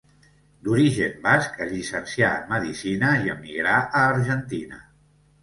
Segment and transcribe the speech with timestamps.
[0.67, 4.83] D'origen basc, es llicencià en medicina i emigrà a Argentina.